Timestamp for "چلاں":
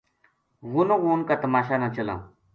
1.95-2.19